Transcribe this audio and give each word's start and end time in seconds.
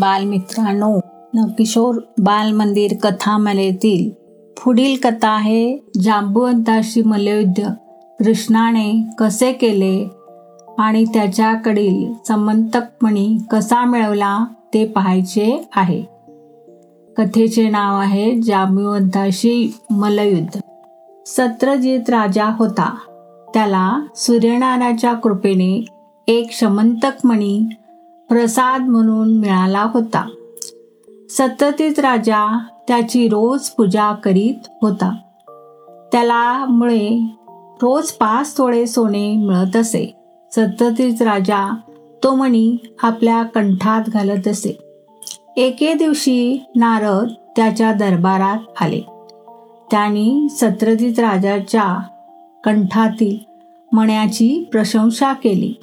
बालमित्रांनो 0.00 1.00
नवकिशोर 1.34 1.94
बाल 2.18 2.52
मंदिर 2.52 2.94
कथामालेतील 3.02 4.10
पुढील 4.64 4.96
कथा 5.04 5.28
आहे 5.28 5.78
जांबुवंताशी 6.02 7.02
मल्लयुद्ध 7.02 7.68
कृष्णाने 8.18 9.04
कसे 9.18 9.52
केले 9.52 10.08
आणि 10.78 11.04
त्याच्याकडील 11.04 12.12
समंतकमणी 12.28 13.38
कसा 13.50 13.84
मिळवला 13.84 14.44
ते 14.74 14.84
पाहायचे 14.86 15.68
आहे. 15.76 16.02
कथेचे 17.16 17.68
नाव 17.68 18.00
आहे 18.00 18.40
जांबुवंताशी 18.40 19.74
मल्लयुद्ध 19.90 20.60
सत्रजित 21.26 22.10
राजा 22.10 22.44
होता. 22.44 22.94
त्याला 23.54 24.00
सूर्यनारायणाच्या 24.16 25.12
कृपेने 25.14 25.84
एक 26.28 26.48
शमंतकमणी 26.52 27.62
प्रसाद 28.28 28.80
म्हणून 28.80 29.36
मिळाला 29.36 29.90
होता. 29.94 30.28
सततीत 31.30 31.98
राजा 31.98 32.58
त्याची 32.88 33.28
रोज 33.28 33.68
पूजा 33.68 34.12
करीत 34.12 34.68
होता. 34.82 35.16
त्याला 36.12 36.64
मुळे 36.64 37.34
रोज 37.82 38.10
पाच 38.10 38.56
थोडे 38.56 38.86
सोने 38.86 39.34
मिळत 39.34 39.76
असे. 39.76 40.14
सततीत 40.52 41.22
राजा 41.22 41.76
तो 42.24 42.34
मणी 42.34 42.76
आपल्या 43.02 43.42
कंठात 43.42 44.02
घालत 44.08 44.48
असे. 44.48 44.78
एके 45.56 45.92
दिवशी 45.92 46.64
नारद 46.76 47.28
त्याच्या 47.56 47.92
दरबारात 47.92 48.58
आले. 48.80 49.00
त्यांनी 49.90 50.48
सत्रजित 50.50 51.18
राजाच्या 51.18 52.02
कंठातील 52.64 53.36
मण्याची 53.92 54.68
प्रशंसा 54.72 55.32
केली. 55.32 55.74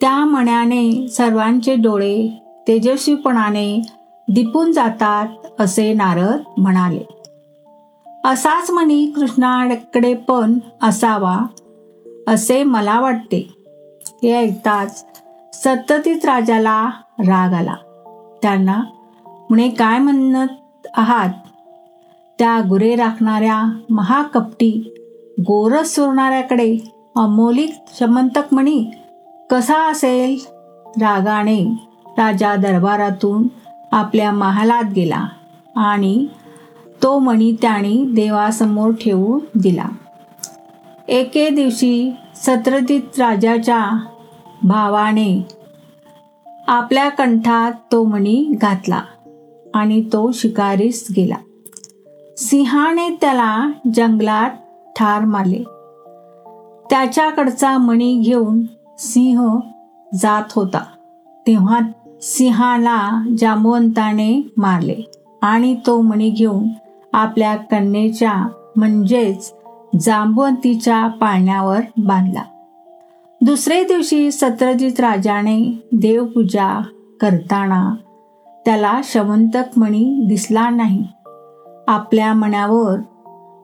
त्या 0.00 0.24
मण्याने 0.24 1.08
सर्वांचे 1.08 1.74
डोळे 1.74 2.42
तेजस्वीपणाने 2.68 3.82
दिपून 4.28 4.72
जातात 4.72 5.26
असे 5.58 5.92
नारद 5.92 6.40
म्हणाले. 6.56 7.00
असाच 8.24 8.70
मणी 8.70 9.12
कृष्णाकडे 9.16 10.14
पण 10.14 10.58
असावा 10.82 11.36
असे 12.28 12.62
मला 12.62 13.00
वाटते. 13.00 13.54
हे 14.22 14.32
ऐकताच 14.32 15.04
सततीत 15.52 16.24
राजाला 16.24 16.90
राग 17.18 17.52
आला. 17.52 17.74
त्यांना 18.42 18.82
म्हणे 19.26 19.68
काय 19.68 19.98
म्हणत 19.98 20.86
आहात? 20.96 21.30
त्या 22.38 22.60
गुरे 22.68 22.96
राखणाऱ्या 22.96 23.80
महाकपटी 23.90 24.94
गोरस 25.40 25.94
सोडणाऱ्याकडे 25.94 26.76
अमोलिक 27.16 27.74
शमंतक 27.98 28.42
म्हणी 28.52 28.90
कसा 29.50 29.90
असेल? 29.90 30.36
रागाने 30.86 31.64
राजा 32.06 32.56
दरबारातून 32.56 33.48
आपल्या 33.92 34.30
महालात 34.32 34.84
गेला 34.96 35.28
आणि 35.76 36.26
तो 37.02 37.18
मणी 37.18 37.56
त्याने 37.62 38.04
देवासमोर 38.14 38.90
ठेवू 38.90 39.38
दिला. 39.54 39.84
एके 41.08 41.48
दिवशी 41.48 42.12
सत्रजित 42.36 43.18
राजाच्या 43.18 43.98
भावाने 44.62 45.46
आपल्या 46.68 47.08
कंठात 47.08 47.72
तो 47.92 48.04
मणी 48.04 48.44
घातला 48.62 49.00
आणि 49.74 50.00
तो 50.12 50.30
शिकारीस 50.32 51.06
गेला. 51.16 51.36
सिंहाने 52.36 53.08
त्याला 53.20 53.70
जंगलात 53.94 54.50
ठार 54.98 55.24
मारले. 55.24 55.62
त्याच्याकडचा 56.90 57.78
मणी 57.78 58.18
घेऊन 58.18 58.62
सिंह 58.98 59.60
जात 60.14 60.44
होता. 60.56 60.84
तेव्हा 61.46 61.78
सिंहाला 62.22 63.24
जांबवंताने 63.38 64.52
मारले 64.56 64.96
आणि 65.42 65.76
तो 65.86 66.00
मणी 66.00 66.30
घेऊन 66.30 66.68
आपल्या 67.12 67.56
कन्येच्या 67.56 68.48
म्हणजेच 68.76 69.54
जांबवंतीच्या 70.00 71.06
पाळण्यावर 71.06 71.80
बांधला. 71.96 72.42
दुसरे 73.40 73.84
दिवशी 73.84 74.32
सत्रजित 74.32 75.00
राजाने 75.00 75.88
देवपूजा 75.92 76.82
करताना 77.20 77.94
त्याला 78.64 79.00
शवंतक 79.04 79.78
मणी 79.78 80.24
दिसला 80.28 80.70
नाही. 80.70 81.06
आपल्या 81.88 82.34
मण्यावर 82.34 83.00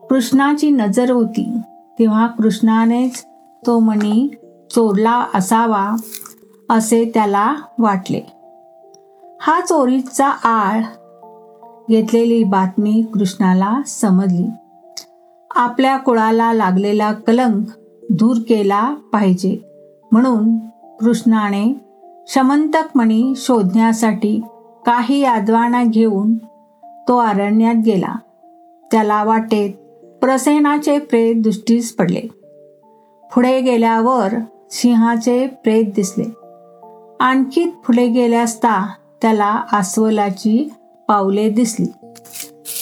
कृष्णाची 0.09 0.69
नजर 0.69 1.11
होती. 1.11 1.57
तेव्हा 1.99 2.27
कृष्णानेच 2.27 3.25
तो 3.67 3.79
मणी 3.79 4.29
चोरला 4.75 5.25
असावा 5.35 5.95
असे 6.69 7.11
त्याला 7.13 7.55
वाटले. 7.79 8.21
हा 9.41 9.59
चोरीचा 9.59 10.27
आळ 10.27 10.81
घेतलेली 11.89 12.43
बातमी 12.43 13.03
कृष्णाला 13.13 13.81
समजली. 13.87 14.47
आपल्या 15.55 15.97
कुळाला 15.97 16.53
लागलेला 16.53 17.13
कलंक 17.13 17.65
दूर 18.09 18.37
केला 18.49 18.95
पाहिजे 19.13 19.57
म्हणून 20.11 20.57
कृष्णाने 20.99 21.73
शमंतकमणी 22.27 23.33
शोधण्यासाठी 23.37 24.41
काही 24.85 25.23
आदवाना 25.23 25.83
घेऊन 25.83 26.33
तो 27.07 27.17
अरण्यात 27.17 27.75
गेला. 27.85 28.15
त्याला 28.91 29.23
वाटेत 29.23 29.73
प्रसेनाचे 30.19 30.99
प्रेत 30.99 31.35
दृष्टीस 31.37 31.95
पडले. 31.95 32.21
पुढे 33.35 33.61
गेल्यावर 33.61 34.27
सिंहाचे 34.71 35.47
प्रेत 35.47 35.85
दिसले. 35.95 36.23
आणखी 37.19 37.65
पुढे 37.65 38.07
गेले 38.07 38.35
असता 38.35 38.87
त्याला 39.21 39.59
अस्वलाची 39.73 40.69
पावले 41.07 41.49
दिसली. 41.49 41.85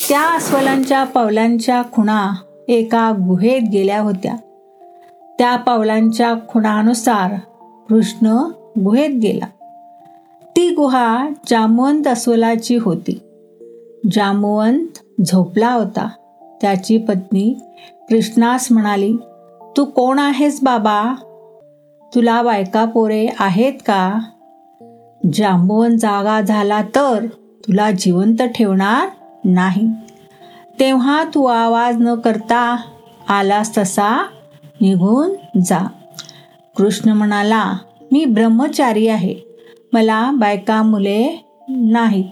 त्या 0.09 0.35
अस्वलांच्या 0.35 1.03
पावलांच्या 1.03 1.81
खुणा 1.93 2.31
एका 2.67 3.11
गुहेत 3.11 3.61
गेल्या 3.61 4.01
होत्या. 4.01 4.35
त्या 5.37 5.55
पावलांच्या 5.55 6.33
खुणानुसार 6.49 7.31
कृष्ण 7.89 8.27
गुहेत 8.83 9.09
गेला. 9.09 9.45
ती 10.55 10.69
गुहा 10.69 11.29
जामवंत 11.49 12.07
अस्वलाची 12.07 12.75
होती. 12.75 13.21
जामवंत 14.11 15.21
झोपला 15.25 15.71
होता. 15.71 16.09
त्याची 16.61 16.97
पत्नी 16.97 17.55
कृष्णास 18.09 18.67
म्हणाली 18.71 19.15
तू 19.77 19.85
कोण 19.85 20.19
आहेस 20.19 20.59
बाबा? 20.63 21.15
तुला 22.15 22.41
बायका 22.41 22.85
पोरे 22.85 23.27
आहेत 23.39 23.73
का? 23.73 24.19
जांबवंत 25.33 25.97
जागा 25.97 26.41
झाला 26.41 26.81
तर 26.81 27.25
तुला 27.67 27.91
जिवंत 27.91 28.41
ठेवणार 28.55 29.09
नाही. 29.45 29.87
तेव्हा 30.79 31.23
तू 31.23 31.45
आवाज 31.45 31.95
न 31.99 32.15
करता 32.15 32.77
आलास 33.29 33.77
तसा 33.77 34.25
निघून 34.81 35.59
जा. 35.59 35.87
कृष्ण 36.77 37.09
म्हणाला 37.09 37.73
मी 38.11 38.25
ब्रह्मचारी 38.25 39.07
आहे. 39.07 39.35
मला 39.93 40.31
बायका 40.33 40.81
मुले 40.83 41.45
नाहीत 41.69 42.25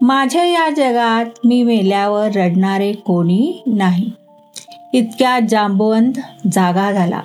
माझ्या 0.00 0.44
या 0.44 0.70
जगात 0.70 1.26
मी 1.44 1.62
मेल्यावर 1.62 2.28
रडणारे 2.34 2.92
कोणी 2.92 3.62
नाही. 3.66 4.10
इतक्या 4.92 5.38
जांबवंत 5.48 6.12
जागा 6.52 6.92
झाला. 6.92 7.20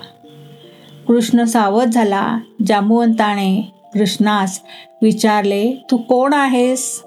कृष्ण 1.08 1.44
सावध 1.44 1.90
झाला. 1.90 2.38
जांबुवंताने 2.66 3.72
कृष्णास 3.94 4.60
विचारले 5.02 5.72
तू 5.90 5.96
कोण 5.96 6.34
आहेस? 6.34 7.02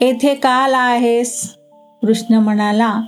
येथे 0.00 0.34
का 0.34 0.50
आला 0.50 0.78
आहेस? 0.78 1.54
कृष्ण 2.02 2.34
म्हणाला 2.34 3.00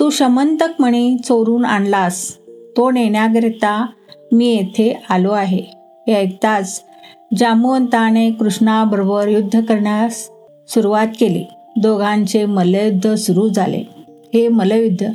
तू 0.00 0.10
शमंतक 0.10 0.80
मणी 0.80 1.16
चोरून 1.24 1.64
आणलास. 1.64 2.36
तो 2.76 2.90
नेण्याकरिता 2.90 3.86
मी 4.32 4.54
येथे 4.54 5.02
आलो 5.10 5.30
आहे. 5.30 5.62
हे 6.06 6.14
ऐकताच 6.14 6.82
जांबुवंताने 7.36 8.30
कृष्णाबरोबर 8.30 9.28
युद्ध 9.28 9.64
करण्यास 9.64 10.30
सुरुवात 10.68 11.06
केली. 11.20 11.44
दोघांचे 11.76 12.44
मल्लयुद्ध 12.44 13.14
सुरू 13.14 13.48
झाले. 13.48 13.82
हे 14.34 14.48
मल्लयुद्ध 14.48 15.06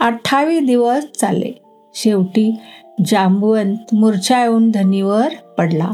अठ्ठावीस 0.00 0.66
दिवस 0.66 1.04
चालले. 1.20 1.52
शेवटी 1.94 2.56
जांबुवंत 3.06 3.94
मूर्छा 3.94 4.40
येऊन 4.40 4.70
धनीवर 4.70 5.28
पडला. 5.58 5.90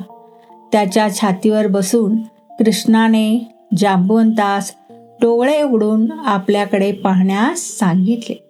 त्याच्या 0.73 1.15
छातीवर 1.15 1.67
बसून 1.67 2.17
कृष्णाने 2.51 3.55
जांबुवंतास 3.79 4.75
डोळे 4.91 5.63
उघडून 5.63 6.13
आपल्याकडे 6.13 6.93
पाहण्यास 6.93 7.59
सांगितले. 7.59 8.49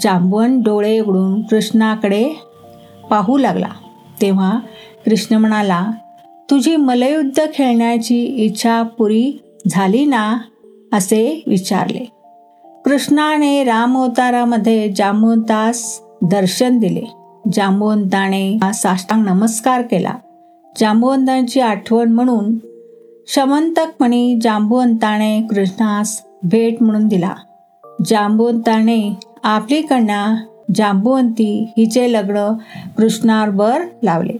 जांबुवंत 0.00 0.62
डोळे 0.64 1.00
उघडून 1.00 1.42
कृष्णाकडे 1.42 2.32
पाहू 3.10 3.38
लागला. 3.38 3.68
तेव्हा 4.20 4.58
कृष्ण 5.04 5.34
म्हणाला 5.34 5.90
तुझी 6.50 6.76
मलयुद्ध 6.76 7.46
खेळण्याची 7.54 8.24
इच्छा 8.24 8.82
पुरी 8.82 9.42
झाली 9.68 10.04
ना? 10.04 10.38
असे 10.92 11.44
विचारले. 11.46 12.12
कृष्णाने 12.84 13.64
रामवतारामध्ये 13.64 14.92
जांबुवंतास 14.96 16.02
दर्शन 16.22 16.78
दिले. 16.78 17.21
जांबुवंताने 17.52 18.58
साष्टांग 18.74 19.24
नमस्कार 19.24 19.82
केला. 19.82 20.14
जांबवंतांची 20.80 21.60
आठवण 21.60 22.12
म्हणून 22.12 22.56
शमंतकमणी 23.26 24.38
जांबुवंताने 24.42 25.42
कृष्णास 25.42 26.22
भेट 26.42 26.82
म्हणून 26.82 27.08
दिला. 27.08 27.34
जांबुवंताने 28.06 29.16
आपली 29.42 29.82
कन्या 29.82 30.36
जांबुवंती 30.74 31.72
हिचे 31.76 32.12
लग्न 32.12 32.52
कृष्णावर 32.96 33.80
लावले. 34.02 34.36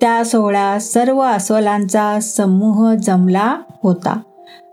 त्या 0.00 0.24
सोहळ्यात 0.24 0.80
सर्व 0.80 1.20
अस्वलांचा 1.20 2.20
समूह 2.20 2.94
जमला 2.94 3.56
होता. 3.82 4.20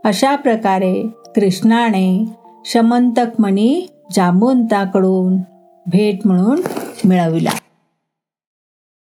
अशा 0.05 0.35
प्रकारे 0.35 1.07
कृष्णाने 1.35 2.25
शमंतकमणी 2.65 3.87
जांबुवंताकडून 4.11 5.37
भेट 5.85 6.27
म्हणून 6.27 6.61
मिळविला 7.05 7.51